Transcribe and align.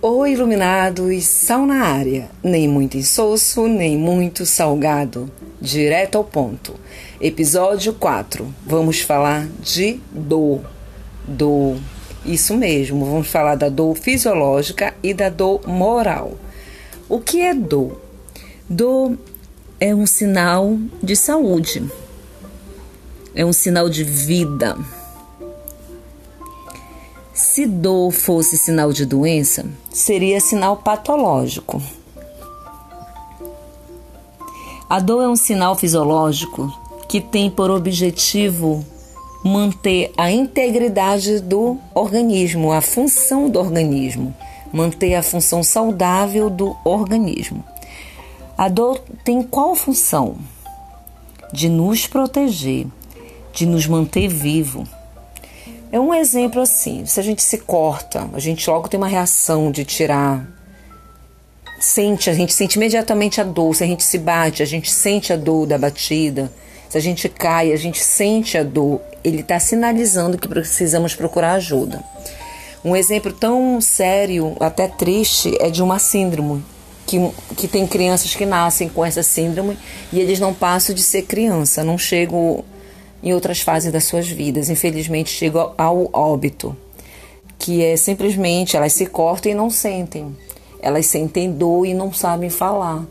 Oi, 0.00 0.34
iluminados, 0.34 1.24
sal 1.24 1.66
na 1.66 1.82
área. 1.82 2.30
Nem 2.40 2.68
muito 2.68 2.96
insosso, 2.96 3.66
nem 3.66 3.98
muito 3.98 4.46
salgado. 4.46 5.28
Direto 5.60 6.16
ao 6.16 6.22
ponto. 6.22 6.76
Episódio 7.20 7.92
4. 7.92 8.46
Vamos 8.64 9.00
falar 9.00 9.48
de 9.60 9.98
dor. 10.12 10.60
Dor. 11.26 11.78
Isso 12.24 12.56
mesmo, 12.56 13.04
vamos 13.04 13.26
falar 13.26 13.56
da 13.56 13.68
dor 13.68 13.96
fisiológica 13.96 14.94
e 15.02 15.12
da 15.12 15.28
dor 15.28 15.66
moral. 15.66 16.38
O 17.08 17.18
que 17.18 17.40
é 17.40 17.52
dor? 17.52 18.00
Dor 18.70 19.18
é 19.80 19.92
um 19.92 20.06
sinal 20.06 20.78
de 21.02 21.16
saúde. 21.16 21.82
É 23.34 23.44
um 23.44 23.52
sinal 23.52 23.88
de 23.88 24.04
vida 24.04 24.78
se 27.38 27.66
dor 27.66 28.10
fosse 28.10 28.58
sinal 28.58 28.92
de 28.92 29.06
doença, 29.06 29.64
seria 29.92 30.40
sinal 30.40 30.78
patológico. 30.78 31.80
A 34.90 34.98
dor 34.98 35.22
é 35.22 35.28
um 35.28 35.36
sinal 35.36 35.76
fisiológico 35.76 36.68
que 37.08 37.20
tem 37.20 37.48
por 37.48 37.70
objetivo 37.70 38.84
manter 39.44 40.10
a 40.16 40.32
integridade 40.32 41.38
do 41.38 41.78
organismo, 41.94 42.72
a 42.72 42.80
função 42.80 43.48
do 43.48 43.60
organismo, 43.60 44.34
manter 44.72 45.14
a 45.14 45.22
função 45.22 45.62
saudável 45.62 46.50
do 46.50 46.76
organismo. 46.84 47.62
A 48.56 48.68
dor 48.68 49.00
tem 49.22 49.44
qual 49.44 49.76
função? 49.76 50.34
De 51.52 51.68
nos 51.68 52.04
proteger, 52.04 52.88
de 53.52 53.64
nos 53.64 53.86
manter 53.86 54.26
vivo 54.26 54.88
é 55.90 55.98
um 55.98 56.14
exemplo 56.14 56.60
assim: 56.60 57.04
se 57.06 57.18
a 57.18 57.22
gente 57.22 57.42
se 57.42 57.58
corta, 57.58 58.28
a 58.32 58.38
gente 58.38 58.68
logo 58.68 58.88
tem 58.88 58.98
uma 58.98 59.08
reação 59.08 59.70
de 59.70 59.84
tirar. 59.84 60.46
Sente, 61.80 62.28
a 62.28 62.34
gente 62.34 62.52
sente 62.52 62.76
imediatamente 62.76 63.40
a 63.40 63.44
dor. 63.44 63.74
Se 63.74 63.84
a 63.84 63.86
gente 63.86 64.02
se 64.02 64.18
bate, 64.18 64.62
a 64.62 64.66
gente 64.66 64.90
sente 64.90 65.32
a 65.32 65.36
dor 65.36 65.66
da 65.66 65.78
batida. 65.78 66.50
Se 66.88 66.98
a 66.98 67.00
gente 67.00 67.28
cai, 67.28 67.72
a 67.72 67.76
gente 67.76 68.02
sente 68.02 68.58
a 68.58 68.64
dor. 68.64 69.00
Ele 69.22 69.40
está 69.40 69.60
sinalizando 69.60 70.38
que 70.38 70.48
precisamos 70.48 71.14
procurar 71.14 71.52
ajuda. 71.52 72.02
Um 72.84 72.96
exemplo 72.96 73.32
tão 73.32 73.80
sério, 73.80 74.56
até 74.58 74.88
triste, 74.88 75.56
é 75.60 75.70
de 75.70 75.82
uma 75.82 75.98
síndrome. 75.98 76.64
Que, 77.06 77.16
que 77.56 77.68
tem 77.68 77.86
crianças 77.86 78.34
que 78.34 78.44
nascem 78.44 78.88
com 78.88 79.02
essa 79.02 79.22
síndrome 79.22 79.78
e 80.12 80.20
eles 80.20 80.38
não 80.38 80.52
passam 80.52 80.94
de 80.94 81.02
ser 81.02 81.22
criança, 81.22 81.82
não 81.82 81.96
chegam 81.96 82.62
em 83.22 83.32
outras 83.32 83.60
fases 83.60 83.92
das 83.92 84.04
suas 84.04 84.28
vidas. 84.28 84.70
Infelizmente, 84.70 85.30
chegam 85.30 85.72
ao 85.76 86.08
óbito, 86.12 86.76
que 87.58 87.84
é 87.84 87.96
simplesmente 87.96 88.76
elas 88.76 88.92
se 88.92 89.06
cortam 89.06 89.52
e 89.52 89.54
não 89.54 89.70
sentem. 89.70 90.36
Elas 90.80 91.06
sentem 91.06 91.50
dor 91.50 91.86
e 91.86 91.94
não 91.94 92.12
sabem 92.12 92.50
falar. 92.50 93.04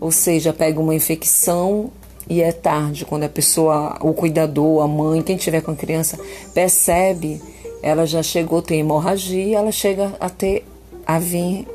Ou 0.00 0.10
seja, 0.10 0.52
pega 0.52 0.80
uma 0.80 0.94
infecção 0.94 1.90
e 2.28 2.42
é 2.42 2.52
tarde. 2.52 3.04
Quando 3.04 3.24
a 3.24 3.28
pessoa, 3.28 3.96
o 4.00 4.12
cuidador, 4.12 4.82
a 4.82 4.88
mãe, 4.88 5.22
quem 5.22 5.36
tiver 5.36 5.62
com 5.62 5.70
a 5.70 5.76
criança, 5.76 6.18
percebe, 6.52 7.40
ela 7.82 8.06
já 8.06 8.22
chegou 8.22 8.58
a 8.58 8.62
ter 8.62 8.76
hemorragia, 8.76 9.58
ela 9.58 9.72
chega 9.72 10.14
a 10.20 10.28
ter 10.28 10.66
a 11.06 11.18
vir 11.18 11.66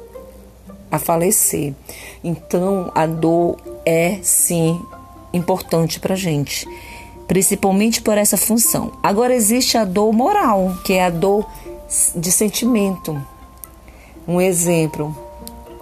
a 0.92 1.00
falecer. 1.00 1.74
Então, 2.24 2.92
a 2.94 3.06
dor 3.06 3.58
é 3.86 4.20
sim 4.22 4.80
importante 5.34 6.00
para 6.00 6.16
gente 6.16 6.68
principalmente 7.30 8.02
por 8.02 8.18
essa 8.18 8.36
função. 8.36 8.92
Agora 9.04 9.36
existe 9.36 9.78
a 9.78 9.86
dor 9.86 10.12
moral, 10.12 10.76
que 10.84 10.94
é 10.94 11.06
a 11.06 11.12
dor 11.12 11.46
de 12.16 12.32
sentimento. 12.32 13.16
Um 14.28 14.42
exemplo, 14.42 15.16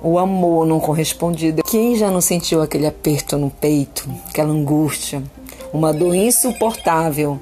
o 0.04 0.20
amor 0.20 0.68
não 0.68 0.78
correspondido. 0.78 1.64
Quem 1.64 1.96
já 1.96 2.12
não 2.12 2.20
sentiu 2.20 2.62
aquele 2.62 2.86
aperto 2.86 3.38
no 3.38 3.50
peito, 3.50 4.10
aquela 4.28 4.52
angústia, 4.52 5.24
uma 5.72 5.94
dor 5.94 6.14
insuportável 6.14 7.40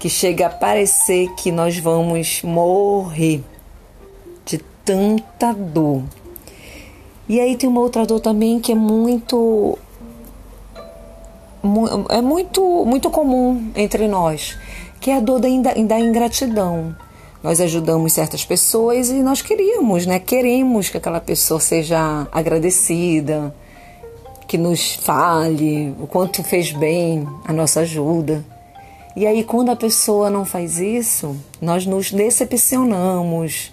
que 0.00 0.10
chega 0.10 0.48
a 0.48 0.50
parecer 0.50 1.28
que 1.36 1.52
nós 1.52 1.78
vamos 1.78 2.42
morrer 2.42 3.40
de 4.44 4.58
tanta 4.84 5.52
dor. 5.52 6.02
E 7.28 7.38
aí 7.38 7.56
tem 7.56 7.70
uma 7.70 7.82
outra 7.82 8.04
dor 8.04 8.18
também 8.18 8.58
que 8.58 8.72
é 8.72 8.74
muito 8.74 9.78
é 12.08 12.22
muito, 12.22 12.84
muito 12.84 13.10
comum 13.10 13.70
entre 13.74 14.06
nós, 14.06 14.56
que 15.00 15.10
é 15.10 15.16
a 15.16 15.20
dor 15.20 15.40
da, 15.40 15.98
ingratidão. 15.98 16.94
Nós 17.42 17.60
ajudamos 17.60 18.12
certas 18.12 18.44
pessoas 18.44 19.10
e 19.10 19.22
nós 19.22 19.42
queríamos, 19.42 20.06
né? 20.06 20.18
Queremos 20.18 20.88
que 20.88 20.96
aquela 20.96 21.20
pessoa 21.20 21.60
seja 21.60 22.26
agradecida, 22.32 23.54
que 24.46 24.58
nos 24.58 24.94
fale 24.94 25.94
o 26.00 26.06
quanto 26.06 26.42
fez 26.42 26.72
bem 26.72 27.26
a 27.44 27.52
nossa 27.52 27.80
ajuda. 27.80 28.44
E 29.14 29.26
aí, 29.26 29.42
quando 29.42 29.70
a 29.70 29.76
pessoa 29.76 30.30
não 30.30 30.44
faz 30.44 30.78
isso, 30.78 31.36
nós 31.60 31.86
nos 31.86 32.12
decepcionamos, 32.12 33.72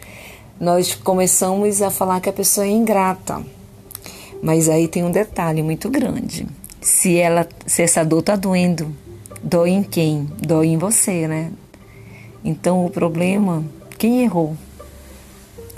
nós 0.59 0.95
começamos 0.95 1.81
a 1.81 1.91
falar 1.91 2.19
que 2.19 2.29
a 2.29 2.33
pessoa 2.33 2.65
é 2.65 2.69
ingrata. 2.69 3.41
Mas 4.41 4.69
aí 4.69 4.87
tem 4.87 5.03
um 5.03 5.11
detalhe 5.11 5.61
muito 5.63 5.89
grande 5.89 6.47
se 6.85 7.17
ela 7.17 7.49
se 7.65 7.81
essa 7.81 8.05
dor 8.05 8.21
tá 8.21 8.35
doendo, 8.35 8.95
dói 9.41 9.71
em 9.71 9.81
quem? 9.81 10.29
Dói 10.37 10.67
em 10.67 10.77
você, 10.77 11.27
né? 11.27 11.51
Então 12.43 12.85
o 12.85 12.91
problema, 12.91 13.65
quem 13.97 14.21
errou? 14.21 14.55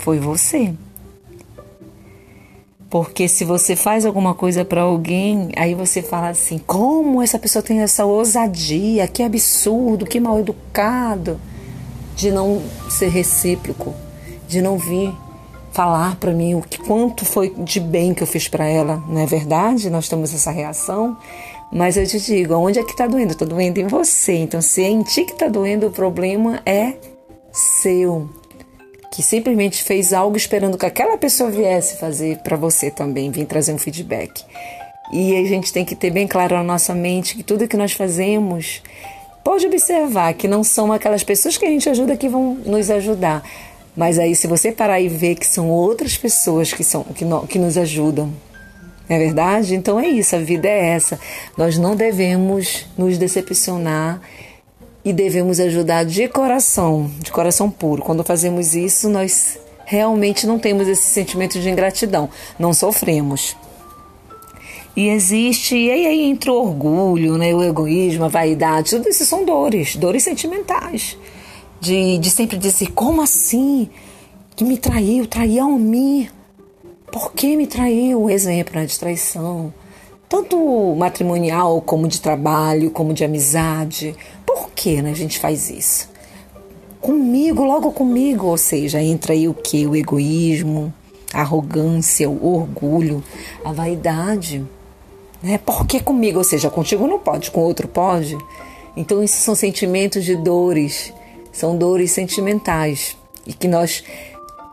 Foi 0.00 0.18
você. 0.18 0.74
Porque 2.90 3.26
se 3.26 3.42
você 3.42 3.74
faz 3.74 4.04
alguma 4.04 4.34
coisa 4.34 4.66
para 4.66 4.82
alguém, 4.82 5.48
aí 5.56 5.74
você 5.74 6.02
fala 6.02 6.28
assim: 6.28 6.58
como 6.58 7.22
essa 7.22 7.38
pessoa 7.38 7.62
tem 7.62 7.80
essa 7.80 8.04
ousadia? 8.04 9.08
Que 9.08 9.22
absurdo, 9.22 10.04
que 10.04 10.20
mal 10.20 10.38
educado, 10.38 11.40
de 12.14 12.30
não 12.30 12.62
ser 12.90 13.08
recíproco, 13.08 13.94
de 14.46 14.60
não 14.60 14.76
vir 14.76 15.14
falar 15.78 16.16
para 16.16 16.32
mim 16.32 16.56
o 16.56 16.60
que 16.60 16.76
quanto 16.76 17.24
foi 17.24 17.54
de 17.56 17.78
bem 17.78 18.12
que 18.12 18.20
eu 18.20 18.26
fiz 18.26 18.48
para 18.48 18.66
ela, 18.66 19.00
não 19.06 19.20
é 19.20 19.26
verdade? 19.26 19.88
Nós 19.88 20.08
temos 20.08 20.34
essa 20.34 20.50
reação, 20.50 21.16
mas 21.70 21.96
eu 21.96 22.04
te 22.04 22.18
digo, 22.18 22.54
onde 22.54 22.80
é 22.80 22.82
que 22.82 22.90
está 22.90 23.06
doendo? 23.06 23.30
Está 23.30 23.44
doendo 23.44 23.78
em 23.78 23.86
você. 23.86 24.38
Então, 24.38 24.60
se 24.60 24.82
é 24.82 24.88
em 24.88 25.04
ti 25.04 25.24
que 25.24 25.34
está 25.34 25.46
doendo, 25.46 25.86
o 25.86 25.92
problema 25.92 26.60
é 26.66 26.94
seu, 27.52 28.28
que 29.12 29.22
simplesmente 29.22 29.84
fez 29.84 30.12
algo 30.12 30.36
esperando 30.36 30.76
que 30.76 30.84
aquela 30.84 31.16
pessoa 31.16 31.48
viesse 31.48 31.96
fazer 31.96 32.38
para 32.38 32.56
você 32.56 32.90
também, 32.90 33.30
vir 33.30 33.46
trazer 33.46 33.72
um 33.72 33.78
feedback. 33.78 34.44
E 35.12 35.36
a 35.36 35.44
gente 35.44 35.72
tem 35.72 35.84
que 35.84 35.94
ter 35.94 36.10
bem 36.10 36.26
claro 36.26 36.56
na 36.56 36.64
nossa 36.64 36.92
mente 36.92 37.36
que 37.36 37.44
tudo 37.44 37.68
que 37.68 37.76
nós 37.76 37.92
fazemos 37.92 38.82
Pode 39.48 39.66
observar 39.66 40.34
que 40.34 40.46
não 40.46 40.62
são 40.62 40.92
aquelas 40.92 41.24
pessoas 41.24 41.56
que 41.56 41.64
a 41.64 41.70
gente 41.70 41.88
ajuda 41.88 42.18
que 42.18 42.28
vão 42.28 42.54
nos 42.66 42.90
ajudar, 42.90 43.42
mas 43.98 44.16
aí, 44.16 44.36
se 44.36 44.46
você 44.46 44.70
parar 44.70 45.00
e 45.00 45.08
ver 45.08 45.34
que 45.34 45.44
são 45.44 45.68
outras 45.68 46.16
pessoas 46.16 46.72
que, 46.72 46.84
são, 46.84 47.02
que, 47.02 47.24
no, 47.24 47.44
que 47.48 47.58
nos 47.58 47.76
ajudam, 47.76 48.32
não 49.08 49.16
é 49.16 49.18
verdade? 49.18 49.74
Então 49.74 49.98
é 49.98 50.06
isso, 50.06 50.36
a 50.36 50.38
vida 50.38 50.68
é 50.68 50.90
essa. 50.90 51.18
Nós 51.56 51.76
não 51.76 51.96
devemos 51.96 52.86
nos 52.96 53.18
decepcionar 53.18 54.20
e 55.04 55.12
devemos 55.12 55.58
ajudar 55.58 56.04
de 56.04 56.28
coração, 56.28 57.10
de 57.18 57.32
coração 57.32 57.68
puro. 57.68 58.00
Quando 58.00 58.22
fazemos 58.22 58.72
isso, 58.76 59.08
nós 59.08 59.58
realmente 59.84 60.46
não 60.46 60.60
temos 60.60 60.86
esse 60.86 61.02
sentimento 61.02 61.58
de 61.58 61.68
ingratidão, 61.68 62.30
não 62.56 62.72
sofremos. 62.72 63.56
E 64.94 65.08
existe, 65.08 65.74
e 65.76 65.90
aí 65.90 66.22
entra 66.22 66.52
o 66.52 66.54
orgulho, 66.56 67.36
né, 67.36 67.52
o 67.52 67.64
egoísmo, 67.64 68.26
a 68.26 68.28
vaidade, 68.28 68.90
tudo 68.90 69.08
isso 69.08 69.24
são 69.24 69.44
dores, 69.44 69.96
dores 69.96 70.22
sentimentais 70.22 71.18
de, 71.80 72.18
de 72.18 72.30
sempre 72.30 72.56
dizer: 72.56 72.92
como 72.92 73.22
assim? 73.22 73.88
Que 74.56 74.64
me 74.64 74.76
traiu, 74.76 75.26
traiu 75.26 75.64
a 75.64 75.78
mim. 75.78 76.28
Por 77.12 77.32
que 77.32 77.56
me 77.56 77.66
traiu? 77.66 78.28
Exemplo 78.28 78.78
né, 78.78 78.86
de 78.86 78.98
traição, 78.98 79.72
tanto 80.28 80.94
matrimonial 80.96 81.80
como 81.80 82.08
de 82.08 82.20
trabalho, 82.20 82.90
como 82.90 83.14
de 83.14 83.24
amizade. 83.24 84.14
Por 84.44 84.70
que 84.70 85.00
né, 85.00 85.10
a 85.10 85.14
gente 85.14 85.38
faz 85.38 85.70
isso? 85.70 86.10
Comigo, 87.00 87.64
logo 87.64 87.92
comigo, 87.92 88.46
ou 88.46 88.58
seja, 88.58 89.00
entra 89.00 89.32
aí 89.32 89.48
o 89.48 89.54
que? 89.54 89.86
O 89.86 89.94
egoísmo, 89.94 90.92
a 91.32 91.40
arrogância, 91.40 92.28
o 92.28 92.56
orgulho, 92.56 93.22
a 93.64 93.72
vaidade. 93.72 94.66
Né? 95.42 95.58
Por 95.58 95.86
que 95.86 96.00
comigo? 96.00 96.38
Ou 96.38 96.44
seja, 96.44 96.68
contigo 96.68 97.06
não 97.06 97.18
pode, 97.18 97.50
com 97.50 97.60
outro 97.60 97.86
pode. 97.86 98.36
Então, 98.96 99.22
esses 99.22 99.40
são 99.40 99.54
sentimentos 99.54 100.24
de 100.24 100.34
dores 100.36 101.12
são 101.58 101.76
dores 101.76 102.12
sentimentais 102.12 103.16
e 103.46 103.52
que 103.52 103.68
nós, 103.68 104.02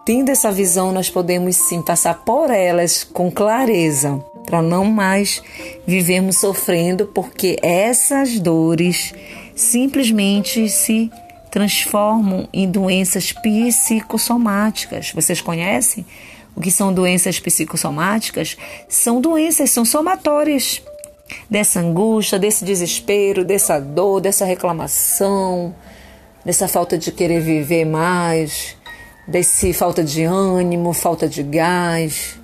tendo 0.06 0.30
essa 0.30 0.52
visão, 0.52 0.92
nós 0.92 1.10
podemos 1.10 1.56
sim 1.56 1.82
passar 1.82 2.24
por 2.24 2.50
elas 2.50 3.04
com 3.04 3.32
clareza 3.32 4.24
para 4.46 4.62
não 4.62 4.86
mais 4.86 5.42
vivermos 5.88 6.38
sofrendo, 6.38 7.08
porque 7.08 7.58
essas 7.62 8.40
dores 8.40 9.14
simplesmente 9.56 10.70
se 10.70 11.12
transformam 11.50 12.48
em 12.54 12.70
doenças 12.70 13.32
psicossomáticas. 13.32 15.12
Vocês 15.14 15.42
conhecem? 15.42 16.06
o 16.56 16.62
que 16.62 16.72
são 16.72 16.94
doenças 16.94 17.40
psicossomáticas, 17.40 18.56
são 18.88 19.20
doenças, 19.20 19.72
são 19.72 19.84
somatórias 19.84 20.82
dessa 21.50 21.80
angústia, 21.80 22.40
desse 22.40 22.64
desespero, 22.64 23.44
dessa 23.44 23.80
dor, 23.80 24.22
dessa 24.22 24.46
reclamação, 24.46 25.76
dessa 26.46 26.68
falta 26.68 26.98
de 26.98 27.12
querer 27.12 27.42
viver 27.42 27.86
mais, 27.86 28.78
desse 29.28 29.74
falta 29.74 30.04
de 30.04 30.24
ânimo, 30.24 30.94
falta 30.94 31.28
de 31.28 31.42
gás, 31.42 32.38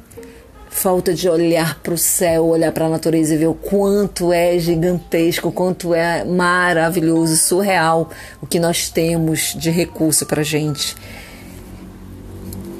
falta 0.71 1.13
de 1.13 1.30
olhar 1.30 1.80
para 1.81 1.94
o 1.94 1.98
céu, 1.98 2.48
olhar 2.48 2.71
para 2.71 2.86
a 2.86 2.89
natureza 2.89 3.36
e 3.36 3.38
ver 3.38 3.48
o 3.48 3.53
quanto 3.53 4.33
é 4.33 4.57
gigantesco, 4.57 5.50
o 5.50 5.51
quanto 5.51 5.94
é 5.94 6.24
maravilhoso, 6.24 7.38
surreal 7.38 8.09
o 8.42 8.48
que 8.48 8.59
nós 8.59 8.89
temos 8.89 9.53
de 9.56 9.69
recurso 9.69 10.25
para 10.25 10.42
gente. 10.42 10.95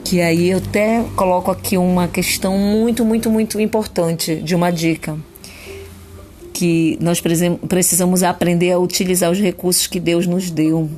Que 0.04 0.20
aí 0.22 0.50
eu 0.50 0.58
até 0.58 1.06
coloco 1.16 1.52
aqui 1.52 1.78
uma 1.78 2.08
questão 2.08 2.58
muito, 2.58 3.06
muito, 3.06 3.30
muito 3.30 3.60
importante 3.60 4.38
de 4.38 4.56
uma 4.56 4.72
dica. 4.72 5.18
Que 6.54 6.98
nós 7.00 7.22
precisamos 7.22 8.24
aprender 8.24 8.72
a 8.72 8.80
utilizar 8.80 9.32
os 9.32 9.40
recursos 9.40 9.88
que 9.88 10.00
Deus 10.00 10.28
nos 10.28 10.50
deu. 10.50 10.90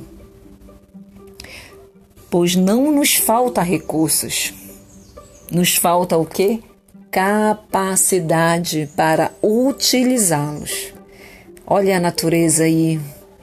Pois 2.36 2.56
não 2.56 2.90
nos 2.90 3.14
falta 3.14 3.62
recursos. 3.62 4.52
Nos 5.52 5.76
falta 5.76 6.16
o 6.16 6.26
quê? 6.26 6.58
Capacidade 7.08 8.90
para 8.96 9.30
utilizá-los. 9.40 10.92
Olha 11.64 11.96
a 11.96 12.00
natureza 12.00 12.64
aí, 12.64 13.00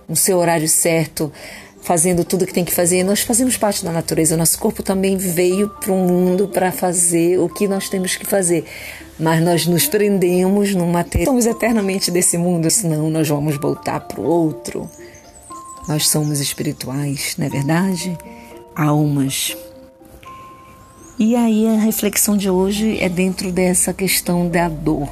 no 0.10 0.16
seu 0.18 0.40
horário 0.40 0.68
certo, 0.68 1.32
fazendo 1.82 2.26
tudo 2.26 2.46
que 2.46 2.54
tem 2.54 2.66
que 2.66 2.74
fazer. 2.74 3.02
Nós 3.06 3.22
fazemos 3.22 3.56
parte 3.56 3.82
da 3.82 3.94
natureza. 3.94 4.36
Nosso 4.36 4.60
corpo 4.60 4.84
também 4.84 5.16
veio 5.16 5.70
para 5.70 5.94
o 5.94 5.96
mundo 5.96 6.50
para 6.50 6.70
fazer 6.70 7.40
o 7.40 7.48
que 7.48 7.70
nós 7.70 7.88
temos 7.88 8.18
que 8.18 8.26
fazer. 8.26 8.66
Mas 9.18 9.42
nós 9.42 9.66
nos 9.66 9.88
prendemos 9.88 10.76
numa 10.76 10.92
material. 10.92 11.28
Somos 11.28 11.46
eternamente 11.46 12.12
desse 12.12 12.38
mundo, 12.38 12.70
senão 12.70 13.10
nós 13.10 13.30
vamos 13.30 13.56
voltar 13.56 14.02
para 14.02 14.20
o 14.20 14.26
outro. 14.26 14.90
Nós 15.88 16.10
somos 16.10 16.42
espirituais, 16.42 17.36
não 17.38 17.46
é 17.46 17.50
verdade? 17.50 18.18
Almas. 18.76 19.56
E 21.20 21.36
aí 21.36 21.68
a 21.68 21.78
reflexão 21.78 22.38
de 22.38 22.50
hoje 22.50 22.98
é 23.00 23.10
dentro 23.10 23.52
dessa 23.52 23.94
questão 23.94 24.48
da 24.48 24.70
dor, 24.70 25.10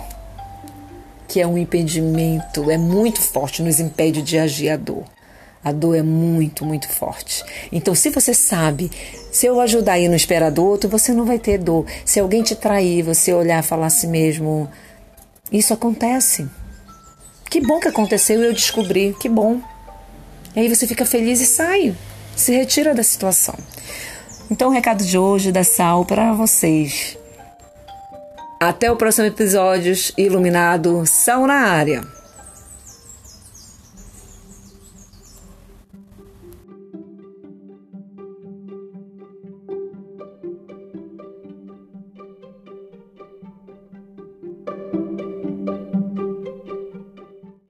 que 1.28 1.42
é 1.42 1.46
um 1.46 1.58
impedimento, 1.58 2.72
é 2.72 2.78
muito 2.78 3.22
forte, 3.22 3.62
nos 3.62 3.80
impede 3.80 4.22
de 4.22 4.38
agir 4.38 4.70
a 4.70 4.78
dor. 4.78 5.04
A 5.62 5.74
dor 5.74 5.96
é 5.96 6.02
muito, 6.02 6.66
muito 6.66 6.88
forte. 6.88 7.44
Então, 7.70 7.94
se 7.94 8.10
você 8.10 8.34
sabe, 8.34 8.90
se 9.30 9.46
eu 9.46 9.60
ajudar 9.60 10.00
e 10.00 10.08
não 10.08 10.16
esperar 10.16 10.52
do 10.52 10.66
outro, 10.66 10.90
você 10.90 11.14
não 11.14 11.26
vai 11.26 11.38
ter 11.38 11.58
dor. 11.58 11.86
Se 12.06 12.18
alguém 12.20 12.42
te 12.42 12.56
trair, 12.56 13.04
você 13.04 13.34
olhar 13.34 13.62
e 13.62 13.68
falar 13.68 13.88
a 13.88 13.90
si 13.90 14.08
mesmo, 14.08 14.70
isso 15.52 15.74
acontece. 15.74 16.48
Que 17.50 17.60
bom 17.60 17.80
que 17.80 17.90
aconteceu 17.90 18.42
e 18.42 18.46
eu 18.46 18.54
descobri, 18.54 19.14
que 19.20 19.28
bom. 19.28 19.60
E 20.56 20.62
aí 20.62 20.74
você 20.74 20.88
fica 20.88 21.06
feliz 21.06 21.42
e 21.42 21.46
sai, 21.46 21.94
se 22.36 22.54
retira 22.54 22.94
da 22.94 23.04
situação. 23.04 23.56
Então, 24.50 24.70
o 24.70 24.72
recado 24.72 25.04
de 25.04 25.18
hoje 25.18 25.52
da 25.52 25.64
Sal 25.64 26.06
para 26.06 26.34
vocês. 26.34 27.18
Até 28.60 28.92
o 28.92 28.96
próximo 28.96 29.28
episódio, 29.28 29.94
iluminado 30.18 31.06
Sal 31.06 31.46
na 31.46 31.68
área. 31.68 32.19